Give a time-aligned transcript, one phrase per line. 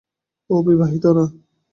[0.49, 1.25] ও বিবাহিত না।